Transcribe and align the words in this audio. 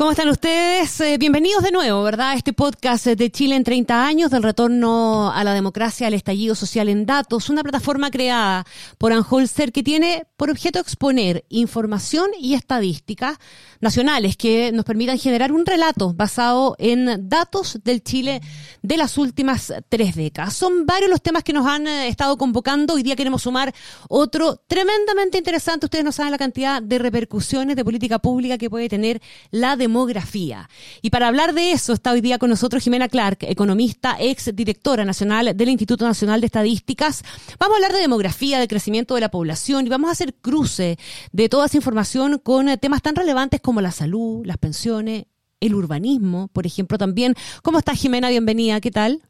¿Cómo 0.00 0.12
están 0.12 0.30
ustedes? 0.30 0.98
Eh, 1.02 1.18
bienvenidos 1.18 1.62
de 1.62 1.72
nuevo, 1.72 2.02
¿verdad? 2.02 2.34
Este 2.34 2.54
podcast 2.54 3.04
de 3.04 3.30
Chile 3.30 3.54
en 3.54 3.64
30 3.64 4.06
años, 4.06 4.30
del 4.30 4.42
retorno 4.42 5.30
a 5.30 5.44
la 5.44 5.52
democracia, 5.52 6.06
al 6.06 6.14
estallido 6.14 6.54
social 6.54 6.88
en 6.88 7.04
datos, 7.04 7.50
una 7.50 7.62
plataforma 7.62 8.10
creada 8.10 8.64
por 8.96 9.12
Anholster 9.12 9.72
que 9.72 9.82
tiene 9.82 10.24
por 10.38 10.48
objeto 10.48 10.78
exponer 10.78 11.44
información 11.50 12.30
y 12.40 12.54
estadísticas 12.54 13.36
nacionales 13.80 14.38
que 14.38 14.72
nos 14.72 14.86
permitan 14.86 15.18
generar 15.18 15.52
un 15.52 15.66
relato 15.66 16.14
basado 16.14 16.76
en 16.78 17.28
datos 17.28 17.78
del 17.84 18.02
Chile 18.02 18.40
de 18.80 18.96
las 18.96 19.18
últimas 19.18 19.70
tres 19.90 20.14
décadas. 20.14 20.54
Son 20.54 20.86
varios 20.86 21.10
los 21.10 21.20
temas 21.20 21.44
que 21.44 21.52
nos 21.52 21.66
han 21.66 21.86
eh, 21.86 22.08
estado 22.08 22.38
convocando. 22.38 22.94
Hoy 22.94 23.02
día 23.02 23.16
queremos 23.16 23.42
sumar 23.42 23.74
otro 24.08 24.62
tremendamente 24.66 25.36
interesante. 25.36 25.84
Ustedes 25.84 26.06
no 26.06 26.12
saben 26.12 26.32
la 26.32 26.38
cantidad 26.38 26.80
de 26.80 26.98
repercusiones 26.98 27.76
de 27.76 27.84
política 27.84 28.18
pública 28.18 28.56
que 28.56 28.70
puede 28.70 28.88
tener 28.88 29.20
la 29.50 29.76
demografía. 29.90 30.70
Y 31.02 31.10
para 31.10 31.26
hablar 31.26 31.52
de 31.52 31.72
eso 31.72 31.92
está 31.92 32.12
hoy 32.12 32.20
día 32.20 32.38
con 32.38 32.48
nosotros 32.48 32.82
Jimena 32.84 33.08
Clark, 33.08 33.38
economista, 33.40 34.16
ex 34.20 34.54
directora 34.54 35.04
nacional 35.04 35.56
del 35.56 35.68
Instituto 35.68 36.04
Nacional 36.06 36.40
de 36.40 36.46
Estadísticas. 36.46 37.24
Vamos 37.58 37.74
a 37.74 37.76
hablar 37.78 37.92
de 37.92 37.98
demografía, 37.98 38.60
de 38.60 38.68
crecimiento 38.68 39.16
de 39.16 39.20
la 39.20 39.32
población 39.32 39.86
y 39.86 39.90
vamos 39.90 40.08
a 40.08 40.12
hacer 40.12 40.34
cruce 40.34 40.96
de 41.32 41.48
toda 41.48 41.66
esa 41.66 41.76
información 41.76 42.38
con 42.38 42.68
eh, 42.68 42.78
temas 42.78 43.02
tan 43.02 43.16
relevantes 43.16 43.60
como 43.60 43.80
la 43.80 43.90
salud, 43.90 44.46
las 44.46 44.58
pensiones, 44.58 45.24
el 45.58 45.74
urbanismo, 45.74 46.48
por 46.52 46.66
ejemplo, 46.66 46.96
también. 46.96 47.34
¿Cómo 47.62 47.78
estás, 47.78 47.98
Jimena? 47.98 48.28
Bienvenida, 48.28 48.80
¿qué 48.80 48.92
tal? 48.92 49.29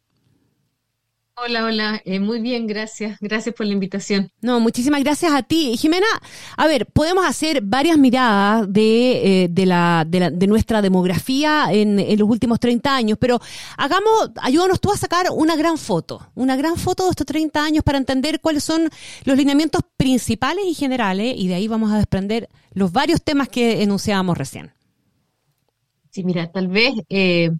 Hola, 1.42 1.64
hola, 1.64 2.02
eh, 2.04 2.20
muy 2.20 2.38
bien, 2.38 2.66
gracias, 2.66 3.18
gracias 3.18 3.54
por 3.54 3.64
la 3.64 3.72
invitación. 3.72 4.30
No, 4.42 4.60
muchísimas 4.60 5.02
gracias 5.02 5.32
a 5.32 5.42
ti. 5.42 5.74
Jimena, 5.78 6.06
a 6.54 6.66
ver, 6.66 6.84
podemos 6.84 7.24
hacer 7.24 7.62
varias 7.62 7.96
miradas 7.96 8.70
de, 8.70 9.44
eh, 9.44 9.48
de, 9.48 9.64
la, 9.64 10.04
de, 10.06 10.20
la, 10.20 10.30
de, 10.30 10.46
nuestra 10.46 10.82
demografía 10.82 11.68
en, 11.70 11.98
en, 11.98 12.18
los 12.18 12.28
últimos 12.28 12.60
30 12.60 12.94
años, 12.94 13.16
pero 13.18 13.40
hagamos, 13.78 14.32
ayúdanos 14.42 14.82
tú 14.82 14.92
a 14.92 14.98
sacar 14.98 15.28
una 15.32 15.56
gran 15.56 15.78
foto, 15.78 16.30
una 16.34 16.56
gran 16.56 16.76
foto 16.76 17.04
de 17.04 17.10
estos 17.10 17.26
30 17.26 17.64
años 17.64 17.84
para 17.84 17.96
entender 17.96 18.40
cuáles 18.40 18.62
son 18.62 18.90
los 19.24 19.36
lineamientos 19.38 19.82
principales 19.96 20.66
y 20.66 20.74
generales, 20.74 21.34
y 21.38 21.48
de 21.48 21.54
ahí 21.54 21.68
vamos 21.68 21.90
a 21.90 21.96
desprender 21.96 22.50
los 22.74 22.92
varios 22.92 23.22
temas 23.22 23.48
que 23.48 23.82
enunciábamos 23.82 24.36
recién. 24.36 24.72
Sí, 26.10 26.22
mira, 26.22 26.52
tal 26.52 26.68
vez 26.68 26.92
eh, 27.08 27.50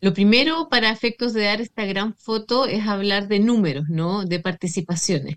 lo 0.00 0.14
primero 0.14 0.68
para 0.70 0.90
efectos 0.90 1.32
de 1.32 1.44
dar 1.44 1.60
esta 1.60 1.84
gran 1.84 2.14
foto 2.14 2.66
es 2.66 2.86
hablar 2.86 3.26
de 3.26 3.40
números, 3.40 3.86
¿no? 3.88 4.24
De 4.24 4.38
participaciones. 4.38 5.36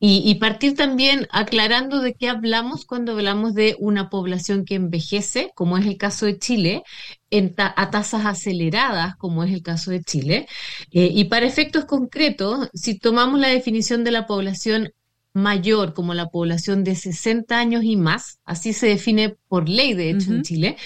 Y, 0.00 0.22
y, 0.24 0.36
partir 0.36 0.74
también 0.74 1.26
aclarando 1.30 2.00
de 2.00 2.14
qué 2.14 2.28
hablamos 2.28 2.86
cuando 2.86 3.12
hablamos 3.12 3.54
de 3.54 3.76
una 3.78 4.08
población 4.08 4.64
que 4.64 4.76
envejece, 4.76 5.50
como 5.54 5.76
es 5.76 5.86
el 5.86 5.98
caso 5.98 6.24
de 6.26 6.38
Chile, 6.38 6.82
en 7.30 7.54
ta 7.54 7.74
a 7.76 7.90
tasas 7.90 8.24
aceleradas, 8.24 9.16
como 9.16 9.44
es 9.44 9.52
el 9.52 9.62
caso 9.62 9.90
de 9.90 10.02
Chile. 10.02 10.46
Eh, 10.90 11.10
y 11.12 11.24
para 11.24 11.46
efectos 11.46 11.84
concretos, 11.84 12.70
si 12.72 12.98
tomamos 12.98 13.38
la 13.38 13.48
definición 13.48 14.04
de 14.04 14.12
la 14.12 14.26
población 14.26 14.90
mayor 15.34 15.92
como 15.94 16.14
la 16.14 16.28
población 16.28 16.84
de 16.84 16.96
60 16.96 17.58
años 17.58 17.84
y 17.84 17.96
más, 17.96 18.40
así 18.44 18.72
se 18.72 18.88
define 18.88 19.36
por 19.48 19.68
ley, 19.68 19.94
de 19.94 20.10
hecho, 20.10 20.30
uh 20.30 20.32
-huh. 20.32 20.36
en 20.36 20.42
Chile, 20.42 20.76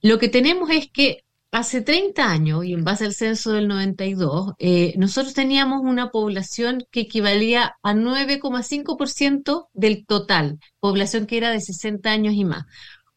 lo 0.00 0.18
que 0.18 0.28
tenemos 0.28 0.70
es 0.70 0.88
que 0.90 1.24
hace 1.52 1.82
30 1.82 2.30
años, 2.30 2.64
y 2.64 2.72
en 2.72 2.82
base 2.82 3.04
al 3.04 3.14
censo 3.14 3.52
del 3.52 3.68
92, 3.68 4.54
eh, 4.58 4.94
nosotros 4.96 5.34
teníamos 5.34 5.82
una 5.82 6.10
población 6.10 6.84
que 6.90 7.00
equivalía 7.00 7.76
a 7.82 7.94
9,5% 7.94 9.68
del 9.74 10.06
total, 10.06 10.58
población 10.80 11.26
que 11.26 11.36
era 11.36 11.50
de 11.50 11.60
60 11.60 12.10
años 12.10 12.34
y 12.34 12.44
más. 12.44 12.64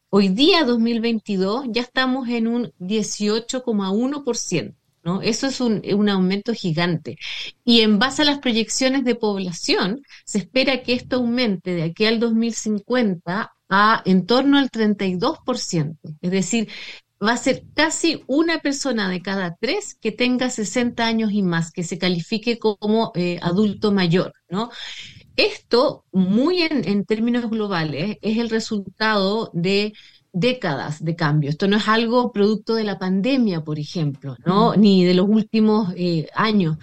Hoy 0.09 0.27
día, 0.29 0.65
2022, 0.65 1.65
ya 1.69 1.81
estamos 1.81 2.27
en 2.29 2.47
un 2.47 2.73
18,1%. 2.79 4.75
¿no? 5.03 5.21
Eso 5.21 5.47
es 5.47 5.61
un, 5.61 5.81
un, 5.93 6.09
aumento 6.09 6.53
gigante. 6.53 7.17
Y 7.63 7.81
en 7.81 7.99
base 7.99 8.23
a 8.23 8.25
las 8.25 8.39
proyecciones 8.39 9.03
de 9.05 9.15
población, 9.15 10.01
se 10.25 10.39
espera 10.39 10.81
que 10.81 10.93
esto 10.93 11.17
aumente 11.17 11.75
de 11.75 11.83
aquí 11.83 12.05
al 12.05 12.19
2050 12.19 13.55
a 13.69 14.01
en 14.05 14.25
torno 14.25 14.57
al 14.57 14.69
32%. 14.69 15.97
Es 16.21 16.31
decir, 16.31 16.69
va 17.25 17.33
a 17.33 17.37
ser 17.37 17.63
casi 17.73 18.23
una 18.27 18.59
persona 18.59 19.09
de 19.09 19.21
cada 19.21 19.55
tres 19.59 19.95
que 19.95 20.11
tenga 20.11 20.49
60 20.49 21.05
años 21.05 21.31
y 21.31 21.41
más, 21.41 21.71
que 21.71 21.83
se 21.83 21.97
califique 21.97 22.59
como 22.59 23.11
eh, 23.15 23.39
adulto 23.41 23.91
mayor, 23.91 24.33
¿no? 24.49 24.69
Esto, 25.35 26.05
muy 26.11 26.61
en, 26.61 26.87
en 26.87 27.05
términos 27.05 27.49
globales, 27.49 28.17
es 28.21 28.37
el 28.37 28.49
resultado 28.49 29.49
de 29.53 29.93
décadas 30.35 31.03
de 31.03 31.15
cambio. 31.15 31.49
Esto 31.49 31.67
no 31.67 31.77
es 31.77 31.87
algo 31.87 32.31
producto 32.31 32.75
de 32.75 32.83
la 32.83 32.99
pandemia, 32.99 33.63
por 33.63 33.79
ejemplo, 33.79 34.35
¿no? 34.45 34.75
Ni 34.75 35.05
de 35.05 35.13
los 35.13 35.27
últimos 35.27 35.93
eh, 35.95 36.27
años, 36.35 36.77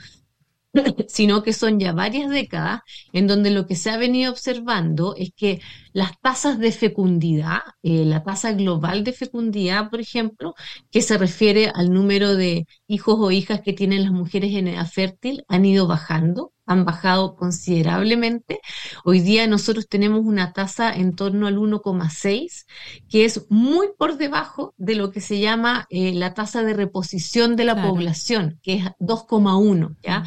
sino 1.09 1.43
que 1.43 1.53
son 1.53 1.79
ya 1.79 1.93
varias 1.93 2.31
décadas 2.31 2.81
en 3.13 3.27
donde 3.27 3.51
lo 3.51 3.67
que 3.67 3.77
se 3.77 3.91
ha 3.91 3.97
venido 3.97 4.33
observando 4.33 5.15
es 5.17 5.31
que 5.37 5.61
las 5.93 6.19
tasas 6.21 6.59
de 6.59 6.73
fecundidad, 6.73 7.61
eh, 7.83 8.05
la 8.05 8.23
tasa 8.23 8.53
global 8.53 9.05
de 9.05 9.13
fecundidad, 9.13 9.91
por 9.91 10.01
ejemplo, 10.01 10.55
que 10.91 11.03
se 11.03 11.19
refiere 11.19 11.71
al 11.75 11.93
número 11.93 12.35
de 12.35 12.67
hijos 12.87 13.17
o 13.19 13.31
hijas 13.31 13.61
que 13.61 13.73
tienen 13.73 14.03
las 14.03 14.13
mujeres 14.13 14.55
en 14.55 14.69
edad 14.69 14.89
fértil, 14.89 15.45
han 15.49 15.65
ido 15.65 15.87
bajando 15.87 16.53
han 16.65 16.85
bajado 16.85 17.37
considerablemente. 17.37 18.61
Hoy 19.05 19.21
día 19.21 19.47
nosotros 19.47 19.89
tenemos 19.89 20.21
una 20.25 20.53
tasa 20.53 20.95
en 20.95 21.15
torno 21.15 21.47
al 21.47 21.59
1,6, 21.59 22.67
que 23.09 23.25
es 23.25 23.47
muy 23.51 23.89
por 23.99 24.17
debajo 24.17 24.75
de 24.77 24.95
lo 24.95 25.11
que 25.11 25.21
se 25.21 25.41
llama 25.41 25.87
eh, 25.91 26.13
la 26.15 26.35
tasa 26.35 26.63
de 26.63 26.75
reposición 26.75 27.57
de 27.57 27.65
la 27.65 27.75
claro. 27.75 27.91
población, 27.91 28.61
que 28.63 28.75
es 28.75 28.85
2,1, 29.01 29.97
¿ya? 30.03 30.25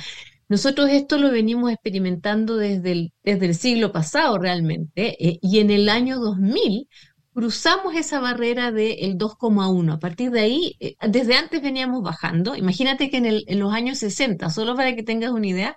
Nosotros 0.48 0.90
esto 0.92 1.18
lo 1.18 1.32
venimos 1.32 1.72
experimentando 1.72 2.56
desde 2.58 2.92
el, 2.92 3.14
desde 3.24 3.48
el 3.48 3.56
siglo 3.56 3.92
pasado 3.92 4.38
realmente, 4.38 5.16
eh, 5.28 5.40
y 5.42 5.60
en 5.60 5.72
el 5.72 5.90
año 5.90 6.20
2000 6.20 6.88
cruzamos 7.34 7.96
esa 7.96 8.20
barrera 8.20 8.72
del 8.72 9.18
2,1. 9.18 9.94
A 9.94 10.00
partir 10.00 10.32
de 10.32 10.42
ahí, 10.42 10.76
eh, 10.80 10.96
desde 11.10 11.36
antes 11.36 11.62
veníamos 11.62 12.04
bajando. 12.04 12.56
Imagínate 12.56 13.10
que 13.10 13.18
en, 13.18 13.26
en 13.26 13.60
los 13.60 13.74
años 13.74 13.98
60, 14.00 14.50
solo 14.50 14.76
para 14.76 14.96
que 14.96 15.04
tengas 15.04 15.32
una 15.32 15.48
idea, 15.48 15.76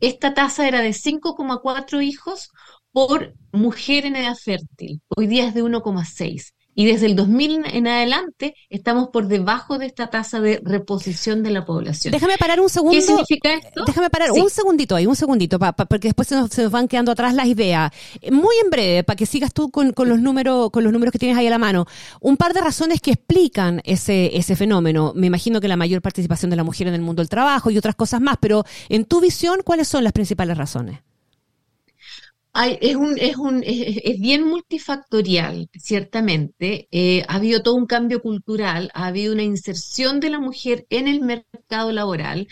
esta 0.00 0.34
tasa 0.34 0.66
era 0.66 0.80
de 0.80 0.92
5,4 0.92 2.02
hijos 2.02 2.50
por 2.92 3.34
mujer 3.52 4.06
en 4.06 4.16
edad 4.16 4.36
fértil. 4.36 5.00
Hoy 5.08 5.26
día 5.26 5.46
es 5.46 5.54
de 5.54 5.62
1,6. 5.62 6.52
Y 6.74 6.86
desde 6.86 7.06
el 7.06 7.16
2000 7.16 7.64
en 7.72 7.86
adelante 7.86 8.54
estamos 8.70 9.08
por 9.08 9.28
debajo 9.28 9.78
de 9.78 9.86
esta 9.86 10.08
tasa 10.08 10.40
de 10.40 10.60
reposición 10.64 11.42
de 11.42 11.50
la 11.50 11.64
población. 11.66 12.12
Déjame 12.12 12.38
parar 12.38 12.60
un 12.60 12.68
segundo. 12.68 12.96
¿Qué 12.96 13.02
significa 13.02 13.54
esto? 13.54 13.84
Déjame 13.86 14.08
parar 14.08 14.30
sí. 14.32 14.40
un 14.40 14.48
segundito 14.48 14.96
ahí, 14.96 15.06
un 15.06 15.16
segundito, 15.16 15.58
pa, 15.58 15.72
pa, 15.72 15.84
porque 15.84 16.08
después 16.08 16.28
se 16.28 16.34
nos, 16.34 16.50
se 16.50 16.62
nos, 16.62 16.72
van 16.72 16.88
quedando 16.88 17.12
atrás 17.12 17.34
las 17.34 17.46
ideas. 17.46 17.92
Muy 18.30 18.54
en 18.64 18.70
breve, 18.70 19.04
para 19.04 19.16
que 19.16 19.26
sigas 19.26 19.52
tú 19.52 19.70
con, 19.70 19.92
con, 19.92 20.08
los 20.08 20.20
números, 20.20 20.70
con 20.70 20.82
los 20.82 20.92
números 20.92 21.12
que 21.12 21.18
tienes 21.18 21.36
ahí 21.36 21.46
a 21.46 21.50
la 21.50 21.58
mano. 21.58 21.86
Un 22.20 22.36
par 22.36 22.54
de 22.54 22.60
razones 22.60 23.00
que 23.00 23.12
explican 23.12 23.82
ese, 23.84 24.36
ese 24.36 24.56
fenómeno. 24.56 25.12
Me 25.14 25.26
imagino 25.26 25.60
que 25.60 25.68
la 25.68 25.76
mayor 25.76 26.00
participación 26.00 26.50
de 26.50 26.56
la 26.56 26.64
mujer 26.64 26.88
en 26.88 26.94
el 26.94 27.02
mundo 27.02 27.20
del 27.20 27.28
trabajo 27.28 27.70
y 27.70 27.76
otras 27.76 27.94
cosas 27.96 28.20
más, 28.20 28.36
pero 28.40 28.64
en 28.88 29.04
tu 29.04 29.20
visión, 29.20 29.60
¿cuáles 29.64 29.88
son 29.88 30.04
las 30.04 30.12
principales 30.12 30.56
razones? 30.56 31.00
Es, 32.54 32.96
un, 32.96 33.18
es, 33.18 33.36
un, 33.38 33.62
es, 33.64 34.00
es, 34.04 34.20
bien 34.20 34.46
multifactorial, 34.46 35.68
ciertamente. 35.72 36.86
Eh, 36.90 37.24
ha 37.26 37.36
habido 37.36 37.62
todo 37.62 37.74
un 37.74 37.86
cambio 37.86 38.20
cultural, 38.20 38.90
ha 38.92 39.06
habido 39.06 39.32
una 39.32 39.42
inserción 39.42 40.20
de 40.20 40.28
la 40.30 40.38
mujer 40.38 40.86
en 40.90 41.08
el 41.08 41.20
mercado 41.22 41.92
laboral, 41.92 42.48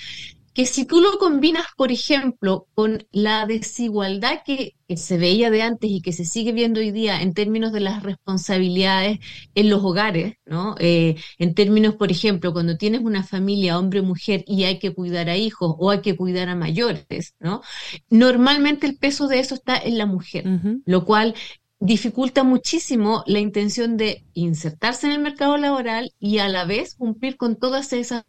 que 0.52 0.66
si 0.66 0.84
tú 0.84 1.00
lo 1.00 1.18
combinas, 1.18 1.66
por 1.76 1.92
ejemplo, 1.92 2.66
con 2.74 3.06
la 3.12 3.46
desigualdad 3.46 4.42
que, 4.44 4.74
que, 4.88 4.96
se 4.96 5.16
veía 5.16 5.50
de 5.50 5.62
antes 5.62 5.90
y 5.90 6.00
que 6.00 6.12
se 6.12 6.24
sigue 6.24 6.52
viendo 6.52 6.80
hoy 6.80 6.90
día 6.90 7.22
en 7.22 7.34
términos 7.34 7.72
de 7.72 7.80
las 7.80 8.02
responsabilidades 8.02 9.20
en 9.54 9.70
los 9.70 9.82
hogares, 9.84 10.34
¿no? 10.46 10.74
Eh, 10.80 11.16
en 11.38 11.54
términos, 11.54 11.94
por 11.94 12.10
ejemplo, 12.10 12.52
cuando 12.52 12.76
tienes 12.76 13.00
una 13.02 13.22
familia 13.22 13.78
hombre-mujer 13.78 14.44
y 14.46 14.64
hay 14.64 14.78
que 14.80 14.92
cuidar 14.92 15.28
a 15.28 15.36
hijos 15.36 15.76
o 15.78 15.90
hay 15.90 16.00
que 16.00 16.16
cuidar 16.16 16.48
a 16.48 16.56
mayores, 16.56 17.34
¿no? 17.38 17.62
Normalmente 18.08 18.86
el 18.86 18.96
peso 18.96 19.28
de 19.28 19.38
eso 19.38 19.54
está 19.54 19.76
en 19.76 19.98
la 19.98 20.06
mujer, 20.06 20.48
uh 20.48 20.50
-huh. 20.50 20.82
lo 20.84 21.04
cual 21.04 21.34
dificulta 21.78 22.44
muchísimo 22.44 23.22
la 23.26 23.38
intención 23.38 23.96
de 23.96 24.24
insertarse 24.34 25.06
en 25.06 25.12
el 25.12 25.20
mercado 25.20 25.56
laboral 25.56 26.12
y 26.18 26.38
a 26.38 26.48
la 26.48 26.64
vez 26.66 26.94
cumplir 26.94 27.36
con 27.36 27.56
todas 27.56 27.92
esas 27.94 28.24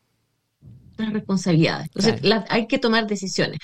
responsabilidades. 1.09 1.87
Entonces, 1.87 2.21
claro. 2.21 2.45
la, 2.47 2.53
hay 2.53 2.67
que 2.67 2.77
tomar 2.79 3.07
decisiones. 3.07 3.59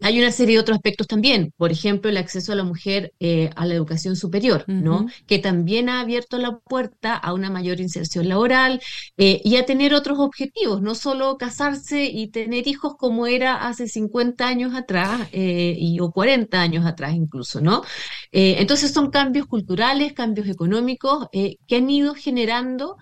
hay 0.00 0.18
una 0.18 0.30
serie 0.30 0.54
de 0.54 0.60
otros 0.60 0.76
aspectos 0.76 1.08
también, 1.08 1.52
por 1.56 1.72
ejemplo, 1.72 2.08
el 2.08 2.16
acceso 2.18 2.52
a 2.52 2.54
la 2.54 2.62
mujer 2.62 3.12
eh, 3.18 3.50
a 3.56 3.66
la 3.66 3.74
educación 3.74 4.14
superior, 4.14 4.64
¿no? 4.68 5.06
Que 5.26 5.38
también 5.40 5.88
ha 5.88 6.00
abierto 6.00 6.38
la 6.38 6.58
puerta 6.58 7.16
a 7.16 7.32
una 7.32 7.50
mayor 7.50 7.80
inserción 7.80 8.28
laboral 8.28 8.80
eh, 9.16 9.40
y 9.44 9.56
a 9.56 9.66
tener 9.66 9.94
otros 9.94 10.20
objetivos, 10.20 10.82
no 10.82 10.94
solo 10.94 11.36
casarse 11.36 12.04
y 12.04 12.28
tener 12.28 12.68
hijos 12.68 12.94
como 12.96 13.26
era 13.26 13.66
hace 13.66 13.88
50 13.88 14.46
años 14.46 14.74
atrás 14.74 15.28
eh, 15.32 15.74
y, 15.76 15.98
o 16.00 16.12
40 16.12 16.60
años 16.60 16.86
atrás 16.86 17.14
incluso, 17.14 17.60
¿no? 17.60 17.82
entonces 18.30 18.92
son 18.92 19.10
cambios 19.10 19.46
culturales, 19.46 20.12
cambios 20.12 20.48
económicos 20.48 21.28
que 21.32 21.76
han 21.76 21.90
ido 21.90 22.14
generando 22.14 22.96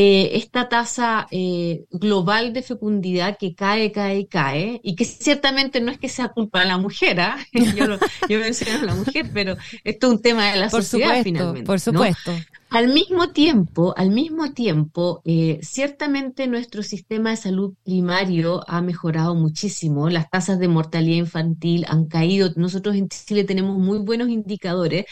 eh, 0.00 0.38
esta 0.38 0.68
tasa 0.68 1.26
eh, 1.32 1.86
global 1.90 2.52
de 2.52 2.62
fecundidad 2.62 3.36
que 3.36 3.56
cae, 3.56 3.90
cae, 3.90 4.28
cae, 4.28 4.80
y 4.84 4.94
que 4.94 5.04
ciertamente 5.04 5.80
no 5.80 5.90
es 5.90 5.98
que 5.98 6.08
sea 6.08 6.28
culpa 6.28 6.60
de 6.60 6.66
la 6.66 6.78
mujer, 6.78 7.18
¿ah? 7.18 7.36
yo, 8.28 8.38
menciono 8.38 8.78
a 8.78 8.84
la 8.84 8.94
mujer, 8.94 9.28
pero 9.34 9.56
esto 9.82 10.06
es 10.06 10.12
un 10.12 10.22
tema 10.22 10.52
de 10.52 10.60
la 10.60 10.70
sociedad 10.70 11.20
finalmente. 11.24 11.66
Por 11.66 11.80
supuesto. 11.80 12.32
Al 12.70 12.86
mismo 12.86 13.30
tiempo, 13.30 13.92
al 13.96 14.10
mismo 14.10 14.52
tiempo, 14.52 15.20
eh, 15.24 15.58
ciertamente 15.62 16.46
nuestro 16.46 16.84
sistema 16.84 17.30
de 17.30 17.36
salud 17.36 17.74
primario 17.82 18.62
ha 18.68 18.80
mejorado 18.80 19.34
muchísimo. 19.34 20.10
Las 20.10 20.30
tasas 20.30 20.60
de 20.60 20.68
mortalidad 20.68 21.16
infantil 21.16 21.86
han 21.88 22.06
caído. 22.06 22.50
Nosotros 22.54 22.94
en 22.94 23.08
Chile 23.08 23.42
tenemos 23.42 23.78
muy 23.78 23.98
buenos 23.98 24.28
indicadores 24.28 25.06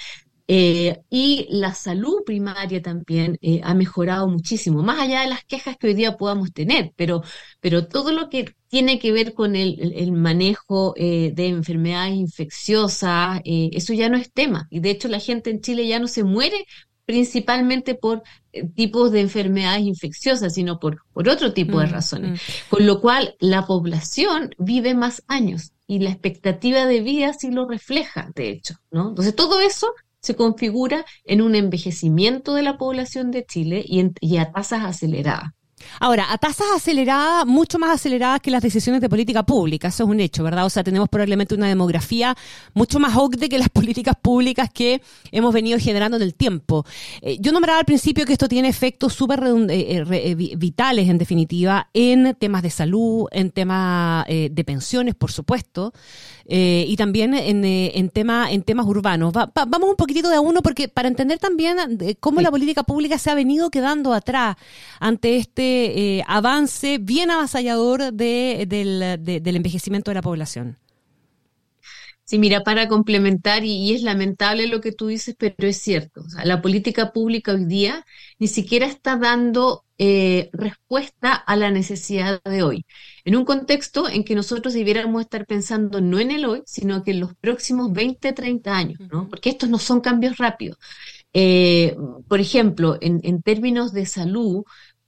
eh, 0.49 1.01
y 1.11 1.47
la 1.51 1.75
salud 1.75 2.23
primaria 2.25 2.81
también 2.81 3.37
eh, 3.41 3.61
ha 3.65 3.75
mejorado 3.75 4.29
muchísimo, 4.29 4.83
más 4.83 5.01
allá 5.01 5.23
de 5.23 5.29
las 5.29 5.45
quejas 5.45 5.77
que 5.77 5.89
hoy 5.89 5.95
día 5.95 6.17
podamos 6.17 6.53
tener, 6.53 6.93
pero, 6.95 7.23
pero 7.61 7.89
todo 7.89 8.13
lo 8.13 8.29
que 8.29 8.55
tiene 8.69 9.01
que 9.01 9.11
ver 9.11 9.35
con 9.35 9.57
el, 9.57 10.13
manejo 10.13 10.95
eh, 10.97 11.33
de 11.35 11.49
enfermedades 11.49 12.15
infecciosas, 12.15 13.41
eso 13.45 13.93
ya 13.93 14.09
no 14.09 14.17
es 14.17 14.33
tema. 14.33 14.67
Y 14.71 14.81
de 14.81 14.91
hecho 14.91 15.09
la 15.09 15.21
gente 15.21 15.51
en 15.51 15.61
Chile 15.61 15.87
ya 15.87 15.99
no 15.99 16.09
se 16.09 16.25
muere 16.25 16.65
principalmente 17.07 17.95
por 17.95 18.23
tipos 18.75 19.13
de 19.13 19.21
enfermedades 19.21 19.83
infecciosas, 19.83 20.55
sino 20.55 20.79
por, 20.79 21.03
por 21.13 21.29
otro 21.29 21.53
tipo 21.53 21.79
de 21.81 21.87
mm, 21.87 21.91
razones. 21.91 22.33
Mm. 22.33 22.71
Con 22.71 22.87
lo 22.87 23.01
cual 23.01 23.37
la 23.39 23.67
población 23.67 24.51
vive 24.59 24.95
más 24.95 25.23
años 25.29 25.73
y 25.87 26.01
la 26.01 26.11
expectativa 26.11 26.85
de 26.87 27.01
vida 27.01 27.33
sí 27.33 27.51
lo 27.51 27.69
refleja, 27.69 28.31
de 28.35 28.51
hecho, 28.51 28.75
¿no? 28.91 29.11
Entonces 29.11 29.37
todo 29.37 29.61
eso 29.61 29.93
se 30.27 30.35
configura 30.35 31.07
en 31.25 31.41
un 31.41 31.55
envejecimiento 31.55 32.55
de 32.55 32.63
la 32.63 32.79
población 32.79 33.31
de 33.31 33.47
Chile 33.47 33.85
y, 33.87 34.37
a 34.39 34.51
tasas 34.51 34.85
aceleradas. 34.85 35.53
Ahora, 36.01 36.33
a 36.33 36.39
tasas 36.39 36.67
aceleradas, 36.75 37.45
mucho 37.47 37.79
más 37.79 37.91
aceleradas 37.91 38.41
que 38.41 38.51
las 38.51 38.63
decisiones 38.63 39.03
de 39.03 39.11
política 39.11 39.43
pública, 39.43 39.89
eso 39.89 40.05
es 40.05 40.09
un 40.09 40.21
hecho, 40.21 40.43
¿verdad? 40.43 40.65
O 40.65 40.71
sea, 40.71 40.83
tenemos 40.83 41.09
probablemente 41.09 41.55
una 41.55 41.69
demografía 41.69 42.35
mucho 42.73 42.99
más 42.99 43.15
OCDE 43.15 43.51
que 43.51 43.59
las 43.59 43.69
políticas 43.77 44.17
públicas 44.21 44.71
que 44.73 45.03
hemos 45.33 45.53
venido 45.53 45.79
generando 45.79 46.17
en 46.17 46.23
el 46.23 46.35
tiempo. 46.35 46.87
Eh, 47.21 47.37
yo 47.41 47.53
nombraba 47.53 47.79
al 47.79 47.85
principio 47.85 48.25
que 48.25 48.33
esto 48.33 48.49
tiene 48.49 48.69
efectos 48.69 49.13
súper 49.13 49.43
eh, 49.69 50.05
eh, 50.11 50.35
vitales, 50.57 51.11
en 51.11 51.19
definitiva, 51.19 51.89
en 51.93 52.35
temas 52.39 52.63
de 52.63 52.71
salud, 52.71 53.27
en 53.31 53.51
temas 53.51 54.27
de 54.27 54.65
pensiones, 54.65 55.15
por 55.15 55.31
supuesto, 55.31 55.93
y 56.49 56.97
también 56.97 57.35
en, 57.35 57.65
en, 57.65 58.09
tema, 58.11 58.51
en 58.51 58.63
temas 58.63 58.87
urbanos. 58.87 59.33
vamos 59.33 59.91
un 59.91 59.97
poquitito 59.97 60.29
de 60.29 60.37
a 60.37 60.41
uno 60.41 60.63
porque 60.63 60.89
para 60.89 61.09
entender 61.09 61.39
también 61.39 61.77
cómo 62.21 62.41
la 62.41 62.51
política 62.51 62.83
pública 62.83 63.19
se 63.19 63.31
ha 63.31 63.35
venido 63.35 63.71
quedando 63.71 64.13
atrás 64.13 64.57
ante 65.01 65.37
este 65.37 65.66
eh, 66.19 66.25
avance 66.27 66.99
bien 66.99 67.31
avasallador 67.31 68.13
de, 68.13 68.67
del, 68.69 69.57
envejecimiento 69.57 70.11
de 70.11 70.15
la 70.15 70.23
población. 70.23 70.79
Sí, 72.25 72.39
mira, 72.39 72.65
para 72.65 72.89
complementar, 72.89 73.65
y, 73.65 73.95
es 73.95 74.03
lamentable 74.03 74.67
lo 74.67 74.81
que 74.81 74.91
tú 74.91 75.07
dices, 75.07 75.37
pero 75.39 75.69
es 75.69 75.77
cierto, 75.77 76.23
la 76.45 76.61
política 76.61 77.13
pública 77.13 77.53
hoy 77.53 77.67
día 77.67 78.05
ni 78.41 78.49
siquiera 78.49 78.87
está 78.87 79.17
dando 79.17 79.85
eh, 79.99 80.51
respuesta 80.53 81.33
a 81.33 81.57
la 81.57 81.71
necesidad 81.71 82.43
de 82.43 82.63
hoy. 82.63 82.85
En 83.25 83.37
un 83.37 83.45
contexto 83.45 84.09
en 84.09 84.25
que 84.25 84.35
nosotros 84.35 84.75
debiéramos 84.75 85.23
estar 85.23 85.47
pensando 85.47 86.01
no 86.01 86.19
en 86.19 86.33
el 86.33 86.45
hoy, 86.47 86.63
sino 86.67 87.03
que 87.05 87.13
en 87.13 87.21
los 87.21 87.35
próximos 87.37 87.93
20, 87.93 88.33
30 88.33 88.77
años, 88.77 88.99
¿no? 89.11 89.29
Porque 89.29 89.51
estos 89.51 89.71
no 89.71 89.79
son 89.79 90.01
cambios 90.01 90.37
rápidos. 90.37 90.79
Eh, 91.33 91.97
por 92.29 92.41
ejemplo, 92.41 92.99
en, 93.01 93.21
en, 93.23 93.43
términos 93.43 93.93
de 93.93 94.07
salud, 94.07 94.65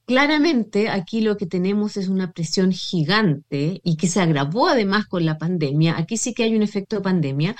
Claramente 0.09 0.89
aquí 0.89 1.21
lo 1.21 1.37
que 1.37 1.45
tenemos 1.45 1.99
es 1.99 2.09
una 2.09 2.33
presión 2.33 2.73
gigante 2.73 3.83
y 3.85 3.99
que 3.99 4.07
se 4.07 4.23
agravó 4.23 4.67
además 4.67 5.07
con 5.07 5.27
la 5.27 5.37
pandemia. 5.37 5.99
Aquí 5.99 6.17
sí 6.17 6.33
que 6.33 6.45
hay 6.45 6.57
un 6.57 6.63
efecto 6.63 6.97
de 6.97 7.03
pandemia 7.03 7.55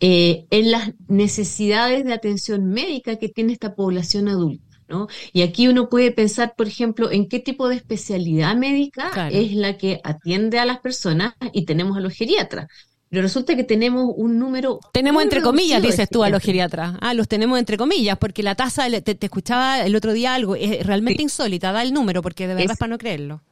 eh, 0.00 0.46
en 0.48 0.70
las 0.70 0.94
necesidades 1.08 2.06
de 2.06 2.14
atención 2.14 2.68
médica 2.68 3.16
que 3.16 3.28
tiene 3.28 3.52
esta 3.52 3.74
población 3.74 4.28
adulta. 4.28 4.64
¿no? 4.88 5.08
Y 5.34 5.42
aquí 5.42 5.68
uno 5.68 5.90
puede 5.90 6.10
pensar, 6.10 6.54
por 6.56 6.68
ejemplo, 6.68 7.10
en 7.10 7.28
qué 7.28 7.38
tipo 7.38 7.68
de 7.68 7.76
especialidad 7.76 8.56
médica 8.56 9.28
es 9.28 9.52
la 9.52 9.76
que 9.76 10.00
atiende 10.02 10.58
a 10.58 10.64
las 10.64 10.80
personas 10.80 11.34
y 11.52 11.66
tenemos 11.66 11.98
a 11.98 12.00
los 12.00 12.14
geriatras. 12.14 12.68
Pero 13.10 13.22
resulta 13.22 13.56
que 13.56 13.64
tenemos 13.64 14.12
un 14.16 14.38
número. 14.38 14.78
Tenemos 14.92 15.24
entre 15.24 15.42
comillas, 15.42 15.82
dices 15.82 16.08
tú 16.08 16.22
a 16.22 16.30
los 16.30 16.40
geriatras. 16.40 16.96
Ah, 17.00 17.12
los 17.12 17.26
tenemos 17.26 17.58
entre 17.58 17.76
comillas, 17.76 18.16
porque 18.18 18.44
la 18.44 18.54
tasa, 18.54 18.88
te, 19.02 19.18
escuchaba 19.20 19.84
el 19.84 19.96
otro 19.96 20.12
día 20.12 20.32
algo, 20.32 20.54
es 20.54 20.86
realmente 20.86 21.20
insólita, 21.20 21.72
da 21.72 21.82
el 21.82 21.92
número, 21.92 22.22
porque 22.22 22.46
de 22.46 22.54
verdad 22.54 22.72
es, 22.72 22.78
para 22.78 22.90
no 22.90 22.98
creerlo. 22.98 23.42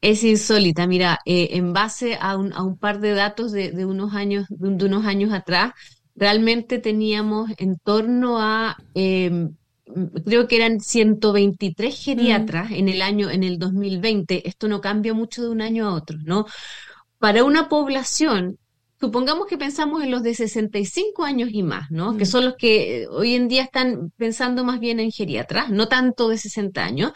Es 0.00 0.24
insólita, 0.24 0.88
mira, 0.88 1.20
eh, 1.24 1.50
en 1.52 1.72
base 1.72 2.18
a 2.20 2.36
un, 2.36 2.52
a 2.52 2.64
un, 2.64 2.76
par 2.76 2.98
de 2.98 3.14
datos 3.14 3.52
de, 3.52 3.86
unos 3.86 4.12
años, 4.12 4.46
de, 4.48 4.84
unos 4.86 5.06
años 5.06 5.32
atrás, 5.32 5.72
realmente 6.16 6.78
teníamos 6.80 7.52
en 7.58 7.78
torno 7.78 8.40
a. 8.40 8.76
Em, 8.94 9.54
creo 10.24 10.48
que 10.48 10.56
eran 10.56 10.80
123 10.80 11.96
geriatras 11.96 12.70
mm. 12.70 12.74
en 12.74 12.88
el 12.88 13.02
año, 13.02 13.30
en 13.30 13.44
el 13.44 13.60
2020. 13.60 14.48
Esto 14.48 14.66
no 14.66 14.80
cambia 14.80 15.14
mucho 15.14 15.42
de 15.42 15.50
un 15.50 15.60
año 15.60 15.86
a 15.86 15.94
otro, 15.94 16.18
¿no? 16.24 16.46
Para 17.20 17.44
una 17.44 17.68
población 17.68 18.58
supongamos 19.04 19.46
que 19.46 19.58
pensamos 19.58 20.02
en 20.02 20.10
los 20.10 20.22
de 20.22 20.34
65 20.34 21.24
años 21.24 21.50
y 21.52 21.62
más, 21.62 21.90
¿no? 21.90 22.16
Que 22.16 22.24
mm. 22.24 22.26
son 22.26 22.44
los 22.44 22.54
que 22.56 23.02
eh, 23.02 23.08
hoy 23.08 23.34
en 23.34 23.48
día 23.48 23.62
están 23.62 24.12
pensando 24.16 24.64
más 24.64 24.80
bien 24.80 24.98
en 24.98 25.12
geriatras, 25.12 25.70
no 25.70 25.88
tanto 25.88 26.28
de 26.28 26.38
60 26.38 26.82
años. 26.82 27.12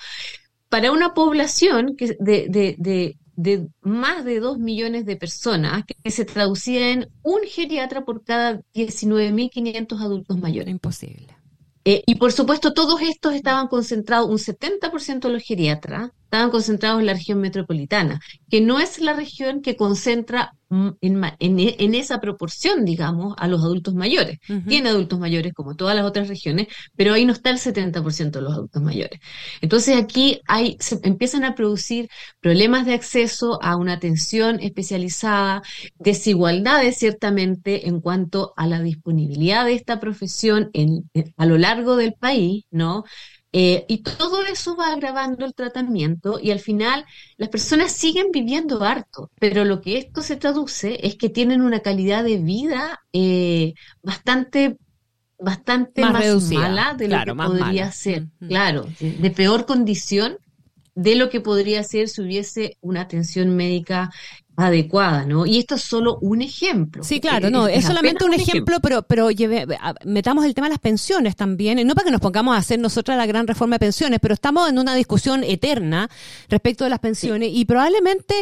Para 0.69 0.93
una 0.93 1.15
población 1.15 1.97
que 1.97 2.17
de, 2.21 2.47
de, 2.49 2.77
de, 2.79 3.17
de 3.37 3.69
más 3.81 4.25
de 4.25 4.39
2 4.39 4.59
millones 4.59 5.07
de 5.07 5.17
personas, 5.17 5.85
que 5.87 6.11
se 6.11 6.27
traducía 6.27 6.91
en 6.91 7.09
un 7.23 7.41
geriatra 7.47 8.05
por 8.05 8.23
cada 8.23 8.61
19.500 8.75 10.01
adultos 10.01 10.39
mayores. 10.39 10.71
Imposible. 10.71 11.29
Eh, 11.87 12.03
y 12.07 12.17
por 12.17 12.33
supuesto, 12.33 12.75
todos 12.75 13.01
estos 13.01 13.35
estaban 13.35 13.69
concentrados, 13.69 14.29
un 14.29 14.37
70% 14.37 15.21
de 15.21 15.33
los 15.33 15.43
geriatras 15.43 16.11
estaban 16.29 16.51
concentrados 16.51 17.01
en 17.01 17.07
la 17.07 17.15
región 17.15 17.41
metropolitana, 17.41 18.21
que 18.51 18.61
no 18.61 18.79
es 18.79 19.01
la 19.01 19.15
región 19.15 19.63
que 19.63 19.77
concentra 19.77 20.53
Mm, 20.71 20.89
en, 21.01 21.25
en, 21.41 21.95
esa 21.95 22.21
proporción, 22.21 22.85
digamos, 22.85 23.35
a 23.39 23.49
los 23.49 23.63
adultos 23.63 23.95
mayores. 23.95 24.39
Tiene 24.67 24.91
adultos 24.91 25.19
mayores 25.19 25.55
como 25.55 25.77
todas 25.77 25.97
las 25.97 26.05
otras 26.05 26.29
regiones, 26.29 26.67
pero 26.95 27.15
ahí 27.15 27.25
no 27.25 27.33
está 27.33 27.49
el 27.49 27.59
70% 27.59 28.39
de 28.39 28.43
los 28.43 28.53
adultos 28.53 28.83
mayores. 28.83 29.19
Entonces 29.63 29.97
aquí 29.97 30.43
hay, 30.47 30.77
se 30.79 31.01
empiezan 31.05 31.45
a 31.45 31.55
producir 31.55 32.11
problemas 32.41 32.85
de 32.85 32.93
acceso 32.93 33.59
a 33.63 33.77
una 33.77 33.95
atención 33.95 34.61
especializada, 34.61 35.63
desigualdades 35.99 36.99
ciertamente 36.99 37.89
en 37.89 38.01
cuanto 38.03 38.53
a 38.57 38.67
la 38.67 38.83
disponibilidad 38.83 39.65
de 39.65 39.73
esta 39.73 40.01
profesión 40.01 40.69
en, 40.75 41.11
a 41.39 41.47
lo 41.47 41.57
largo 41.57 41.97
del 41.97 42.13
país, 42.13 42.65
¿no? 42.71 43.05
Eh, 43.51 43.87
y 43.89 43.99
todo 44.03 44.45
eso 44.45 44.77
va 44.77 44.93
agravando 44.93 45.47
el 45.47 45.55
tratamiento 45.55 46.39
y 46.39 46.51
al 46.51 46.61
final 46.61 47.07
las 47.39 47.49
personas 47.49 47.93
siguen 47.93 48.27
viviendo 48.31 48.83
harto, 48.85 49.31
pero 49.41 49.65
lo 49.65 49.81
que 49.81 49.97
esto 49.97 50.21
se 50.21 50.37
traduce 50.37 51.07
es 51.07 51.17
que 51.17 51.31
tienen 51.31 51.63
una 51.63 51.81
calidad 51.81 52.25
de 52.25 52.37
vida 52.37 53.01
eh, 53.13 53.73
bastante 54.03 54.77
bastante 55.39 56.03
más, 56.03 56.53
mala 56.53 56.95
de 56.95 57.09
lo 57.09 57.25
que 57.25 57.35
podría 57.35 57.91
ser, 57.93 58.27
mm, 58.41 58.49
claro, 58.49 58.87
de 59.01 59.31
peor 59.31 59.65
condición 59.67 60.37
de 60.95 61.15
lo 61.15 61.31
que 61.31 61.41
podría 61.41 61.85
ser 61.85 62.09
si 62.09 62.23
hubiese 62.23 62.77
una 62.81 63.03
atención 63.03 63.55
médica 63.55 64.11
adecuada, 64.59 65.25
¿no? 65.25 65.47
Y 65.47 65.59
esto 65.59 65.77
es 65.77 65.83
solo 65.83 66.19
un 66.21 66.43
ejemplo. 66.43 67.05
Sí, 67.05 67.21
claro, 67.21 67.49
no, 67.51 67.69
es, 67.69 67.85
solamente 67.85 68.25
un 68.25 68.35
ejemplo, 68.35 68.81
pero, 68.81 69.03
pero 69.03 69.29
metamos 70.05 70.45
el 70.45 70.55
tema 70.55 70.67
de 70.67 70.73
las 70.73 70.81
pensiones 70.81 71.37
también, 71.37 71.87
no 71.87 71.95
para 71.95 72.07
que 72.07 72.11
nos 72.11 72.21
pongamos 72.21 72.55
a 72.55 72.59
hacer 72.59 72.79
nosotras 72.79 73.17
la 73.17 73.27
gran 73.27 73.47
reforma 73.47 73.77
de 73.77 73.81
pensiones, 73.81 74.19
pero 74.21 74.35
estamos 74.35 74.69
en 74.69 74.79
una 74.79 74.95
discusión 74.95 75.45
eterna 75.45 76.11
respecto 76.49 76.85
de 76.85 76.91
las 76.91 76.99
pensiones 76.99 77.51
y 77.53 77.65
probablemente 77.67 78.35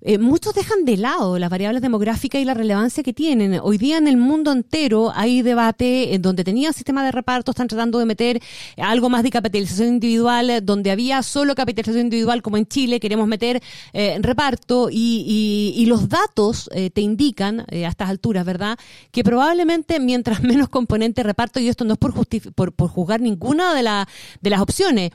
eh, 0.00 0.18
muchos 0.18 0.54
dejan 0.54 0.84
de 0.84 0.96
lado 0.96 1.38
las 1.38 1.50
variables 1.50 1.82
demográficas 1.82 2.40
y 2.40 2.44
la 2.44 2.54
relevancia 2.54 3.02
que 3.02 3.12
tienen. 3.12 3.58
Hoy 3.62 3.78
día 3.78 3.98
en 3.98 4.06
el 4.06 4.16
mundo 4.16 4.52
entero 4.52 5.12
hay 5.14 5.42
debate 5.42 6.14
en 6.14 6.22
donde 6.22 6.44
tenía 6.44 6.72
sistema 6.72 7.04
de 7.04 7.10
reparto, 7.10 7.50
están 7.50 7.68
tratando 7.68 7.98
de 7.98 8.06
meter 8.06 8.40
algo 8.76 9.08
más 9.08 9.22
de 9.22 9.30
capitalización 9.30 9.88
individual, 9.88 10.64
donde 10.64 10.90
había 10.90 11.22
solo 11.22 11.54
capitalización 11.54 12.06
individual 12.06 12.42
como 12.42 12.58
en 12.58 12.66
Chile, 12.66 13.00
queremos 13.00 13.26
meter 13.26 13.62
eh, 13.92 14.18
reparto 14.20 14.88
y 14.90 15.04
y, 15.04 15.63
los 15.86 16.08
datos 16.08 16.68
eh, 16.72 16.90
te 16.90 17.00
indican 17.00 17.60
a 17.60 17.64
estas 17.88 18.10
alturas, 18.10 18.44
¿verdad? 18.44 18.78
Que 19.10 19.24
probablemente 19.24 20.00
mientras 20.00 20.42
menos 20.42 20.68
componente 20.68 21.22
reparto, 21.22 21.60
y 21.60 21.68
esto 21.68 21.84
no 21.84 21.94
es 21.94 21.98
por, 21.98 22.14
por, 22.54 22.72
por 22.72 22.88
juzgar 22.88 23.20
ninguna 23.20 23.74
de, 23.74 23.82
la, 23.82 24.08
de 24.40 24.50
las 24.50 24.60
opciones, 24.60 25.10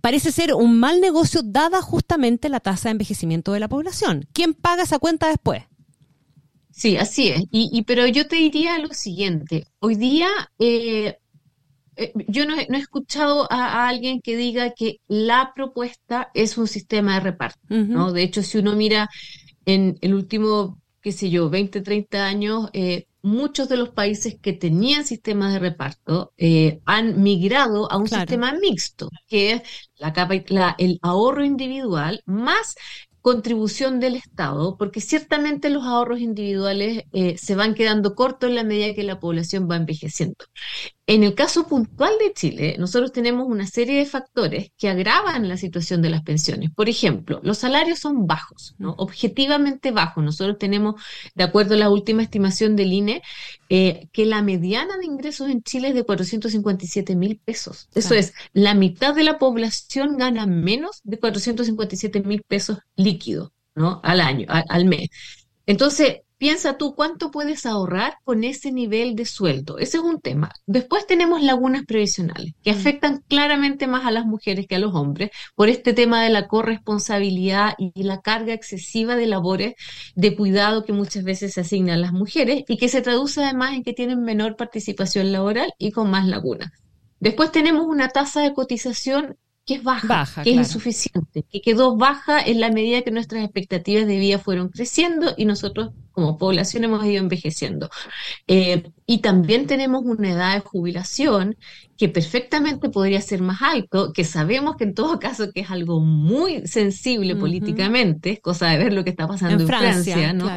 parece 0.00 0.32
ser 0.32 0.54
un 0.54 0.78
mal 0.78 1.02
negocio 1.02 1.42
dada 1.44 1.82
justamente 1.82 2.48
la 2.48 2.60
tasa 2.60 2.88
de 2.88 2.92
envejecimiento 2.92 3.52
de 3.52 3.60
la 3.60 3.68
población. 3.68 4.26
¿Quién 4.32 4.54
paga 4.54 4.84
esa 4.84 4.98
cuenta 4.98 5.28
después? 5.28 5.64
Sí, 6.70 6.96
así 6.96 7.28
es. 7.28 7.44
Y, 7.50 7.82
pero 7.82 8.06
yo 8.06 8.26
te 8.26 8.36
diría 8.36 8.78
lo 8.78 8.88
siguiente. 8.94 9.66
Hoy 9.80 9.96
día 9.96 10.28
eh, 10.58 11.18
eh, 12.00 12.12
yo 12.28 12.46
no, 12.46 12.56
he 12.56 12.66
escuchado 12.78 13.46
a, 13.52 13.86
alguien 13.86 14.22
que 14.22 14.34
diga 14.34 14.70
que 14.70 15.00
la 15.06 15.52
propuesta 15.54 16.30
es 16.32 16.56
un 16.56 16.66
sistema 16.66 17.14
de 17.14 17.20
reparto, 17.20 17.60
¿no? 17.68 18.12
De 18.12 18.22
hecho, 18.22 18.42
si 18.42 18.56
uno 18.56 18.74
mira 18.74 19.10
en 19.64 19.98
el 20.00 20.14
último, 20.14 20.80
qué 21.00 21.12
sé 21.12 21.30
yo, 21.30 21.50
20, 21.50 21.80
30 21.80 22.26
años, 22.26 22.70
eh, 22.72 23.06
muchos 23.22 23.68
de 23.68 23.76
los 23.76 23.90
países 23.90 24.36
que 24.40 24.52
tenían 24.52 25.04
sistemas 25.04 25.52
de 25.52 25.58
reparto 25.58 26.32
han 26.86 27.22
migrado 27.22 27.90
a 27.92 27.98
un 27.98 28.08
sistema 28.08 28.52
mixto, 28.54 29.10
que 29.28 29.52
es 29.52 29.62
la, 29.98 30.74
el 30.78 30.98
ahorro 31.02 31.44
individual 31.44 32.22
más 32.24 32.76
contribución 33.20 34.00
del 34.00 34.16
Estado, 34.16 34.76
porque 34.78 35.00
ciertamente 35.00 35.70
los 35.70 35.84
ahorros 35.84 36.20
individuales 36.20 37.04
eh, 37.12 37.36
se 37.38 37.54
van 37.54 37.74
quedando 37.74 38.14
cortos 38.14 38.48
en 38.48 38.56
la 38.56 38.64
medida 38.64 38.94
que 38.94 39.02
la 39.02 39.20
población 39.20 39.68
va 39.70 39.76
envejeciendo. 39.76 40.36
En 41.06 41.24
el 41.24 41.34
caso 41.34 41.66
puntual 41.66 42.12
de 42.20 42.32
Chile, 42.32 42.76
nosotros 42.78 43.12
tenemos 43.12 43.48
una 43.48 43.66
serie 43.66 43.98
de 43.98 44.06
factores 44.06 44.70
que 44.78 44.88
agravan 44.88 45.48
la 45.48 45.56
situación 45.56 46.02
de 46.02 46.10
las 46.10 46.22
pensiones. 46.22 46.70
Por 46.72 46.88
ejemplo, 46.88 47.40
los 47.42 47.58
salarios 47.58 47.98
son 47.98 48.28
bajos, 48.28 48.76
¿no? 48.78 48.94
objetivamente 48.96 49.90
bajos. 49.90 50.22
Nosotros 50.22 50.58
tenemos, 50.58 51.02
de 51.34 51.42
acuerdo 51.42 51.74
a 51.74 51.78
la 51.78 51.90
última 51.90 52.22
estimación 52.22 52.76
del 52.76 52.92
INE, 52.92 53.22
eh, 53.68 54.08
que 54.12 54.24
la 54.24 54.40
mediana 54.42 54.98
de 54.98 55.06
ingresos 55.06 55.50
en 55.50 55.62
Chile 55.62 55.88
es 55.88 55.94
de 55.94 56.04
457 56.04 57.16
mil 57.16 57.40
pesos. 57.44 57.88
Eso 57.94 58.14
es, 58.14 58.32
la 58.52 58.74
mitad 58.74 59.14
de 59.14 59.24
la 59.24 59.38
población 59.38 60.16
gana 60.16 60.46
menos 60.46 61.00
de 61.02 61.18
457 61.18 62.20
mil 62.20 62.42
pesos 62.46 62.78
líquidos 62.94 63.50
¿no? 63.74 64.00
al 64.04 64.20
año, 64.20 64.46
al 64.48 64.84
mes. 64.84 65.08
Entonces, 65.66 66.20
Piensa 66.40 66.78
tú 66.78 66.94
cuánto 66.94 67.30
puedes 67.30 67.66
ahorrar 67.66 68.14
con 68.24 68.44
ese 68.44 68.72
nivel 68.72 69.14
de 69.14 69.26
sueldo. 69.26 69.76
Ese 69.76 69.98
es 69.98 70.02
un 70.02 70.22
tema. 70.22 70.50
Después 70.64 71.06
tenemos 71.06 71.42
lagunas 71.42 71.84
previsionales 71.84 72.54
que 72.64 72.72
mm. 72.72 72.76
afectan 72.78 73.22
claramente 73.28 73.86
más 73.86 74.06
a 74.06 74.10
las 74.10 74.24
mujeres 74.24 74.66
que 74.66 74.76
a 74.76 74.78
los 74.78 74.94
hombres 74.94 75.32
por 75.54 75.68
este 75.68 75.92
tema 75.92 76.24
de 76.24 76.30
la 76.30 76.48
corresponsabilidad 76.48 77.74
y 77.76 78.04
la 78.04 78.22
carga 78.22 78.54
excesiva 78.54 79.16
de 79.16 79.26
labores 79.26 79.74
de 80.14 80.34
cuidado 80.34 80.86
que 80.86 80.94
muchas 80.94 81.24
veces 81.24 81.52
se 81.52 81.60
asignan 81.60 81.96
a 81.96 82.00
las 82.00 82.12
mujeres 82.14 82.64
y 82.66 82.78
que 82.78 82.88
se 82.88 83.02
traduce 83.02 83.44
además 83.44 83.74
en 83.74 83.82
que 83.82 83.92
tienen 83.92 84.22
menor 84.22 84.56
participación 84.56 85.32
laboral 85.32 85.74
y 85.76 85.90
con 85.92 86.08
más 86.10 86.26
lagunas. 86.26 86.70
Después 87.18 87.52
tenemos 87.52 87.84
una 87.86 88.08
tasa 88.08 88.40
de 88.40 88.54
cotización 88.54 89.36
que 89.70 89.76
es 89.76 89.84
baja, 89.84 90.42
que 90.42 90.50
es 90.50 90.56
insuficiente, 90.56 91.44
que 91.44 91.60
quedó 91.60 91.96
baja 91.96 92.40
en 92.40 92.58
la 92.58 92.72
medida 92.72 93.02
que 93.02 93.12
nuestras 93.12 93.44
expectativas 93.44 94.04
de 94.04 94.18
vida 94.18 94.40
fueron 94.40 94.68
creciendo 94.68 95.32
y 95.36 95.44
nosotros 95.44 95.90
como 96.10 96.38
población 96.38 96.82
hemos 96.82 97.04
ido 97.04 97.18
envejeciendo. 97.18 97.88
Eh, 98.48 98.90
y 99.06 99.18
también 99.18 99.68
tenemos 99.68 100.02
una 100.04 100.32
edad 100.32 100.54
de 100.54 100.60
jubilación 100.60 101.56
que 101.96 102.08
perfectamente 102.08 102.88
podría 102.88 103.20
ser 103.20 103.42
más 103.42 103.62
alto, 103.62 104.12
que 104.12 104.24
sabemos 104.24 104.74
que 104.74 104.82
en 104.82 104.94
todo 104.94 105.20
caso 105.20 105.52
que 105.52 105.60
es 105.60 105.70
algo 105.70 106.00
muy 106.00 106.66
sensible 106.66 107.36
políticamente, 107.36 108.30
es 108.30 108.40
cosa 108.40 108.70
de 108.70 108.78
ver 108.78 108.92
lo 108.92 109.04
que 109.04 109.10
está 109.10 109.28
pasando 109.28 109.62
en, 109.62 109.68
Francia, 109.68 110.32
¿no? 110.32 110.50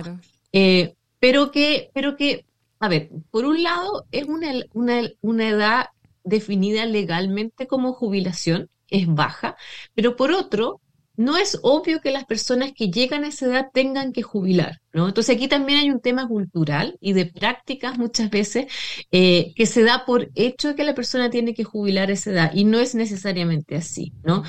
Eh, 0.53 0.95
pero 1.19 1.51
que, 1.51 1.91
pero 1.93 2.17
que, 2.17 2.47
a 2.79 2.87
ver, 2.87 3.11
por 3.29 3.45
un 3.45 3.61
lado 3.61 4.07
es 4.11 4.25
una, 4.25 4.51
una, 4.73 5.01
una 5.21 5.49
edad 5.49 5.85
definida 6.23 6.87
legalmente 6.87 7.67
como 7.67 7.93
jubilación, 7.93 8.69
es 8.89 9.07
baja, 9.07 9.55
pero 9.95 10.15
por 10.15 10.31
otro, 10.31 10.81
no 11.15 11.37
es 11.37 11.59
obvio 11.61 12.01
que 12.01 12.11
las 12.11 12.25
personas 12.25 12.71
que 12.73 12.89
llegan 12.89 13.23
a 13.23 13.27
esa 13.27 13.45
edad 13.45 13.67
tengan 13.71 14.13
que 14.13 14.23
jubilar, 14.23 14.81
¿no? 14.93 15.07
Entonces 15.07 15.35
aquí 15.35 15.47
también 15.47 15.79
hay 15.79 15.91
un 15.91 15.99
tema 16.01 16.27
cultural 16.27 16.97
y 16.99 17.13
de 17.13 17.27
prácticas 17.27 17.99
muchas 17.99 18.31
veces 18.31 18.65
eh, 19.11 19.53
que 19.55 19.65
se 19.67 19.83
da 19.83 20.05
por 20.05 20.31
hecho 20.33 20.75
que 20.75 20.83
la 20.83 20.95
persona 20.95 21.29
tiene 21.29 21.53
que 21.53 21.63
jubilar 21.63 22.09
a 22.09 22.13
esa 22.13 22.31
edad 22.31 22.51
y 22.53 22.65
no 22.65 22.79
es 22.79 22.95
necesariamente 22.95 23.75
así, 23.75 24.13
¿no? 24.23 24.43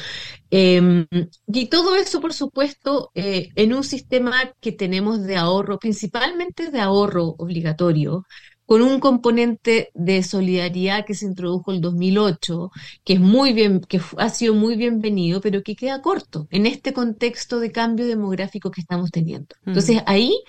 Em, 0.51 1.07
y 1.47 1.67
todo 1.67 1.97
eso, 1.97 2.21
por 2.21 2.33
supuesto, 2.33 3.11
eh, 3.15 3.51
en 3.57 3.75
un 3.75 3.85
sistema 3.85 4.53
que 4.61 4.73
tenemos 4.73 5.23
de 5.25 5.37
ahorro, 5.37 5.79
principalmente 5.79 6.71
de 6.71 6.81
ahorro 6.81 7.35
obligatorio, 7.39 8.25
con 8.67 8.83
un 8.83 8.99
componente 8.99 9.91
de 9.95 10.23
solidaridad 10.23 11.05
que 11.05 11.15
se 11.15 11.27
introdujo 11.27 11.73
el 11.73 11.81
2008, 11.81 12.71
que 13.05 13.15
es 13.15 13.21
muy 13.21 13.53
bien, 13.53 13.81
que 13.81 14.01
ha 14.17 14.29
sido 14.31 14.55
muy 14.55 14.77
bienvenido, 14.77 15.41
pero 15.41 15.63
que 15.63 15.77
queda 15.77 16.01
corto 16.01 16.47
en 16.51 16.67
este 16.67 16.93
contexto 16.93 17.61
de 17.61 17.73
cambio 17.73 18.07
demográfico 18.07 18.71
que 18.71 18.81
estamos 18.81 19.11
teniendo. 19.11 19.55
Mm. 19.65 19.71
Entonces 19.71 20.03
ahí 20.07 20.43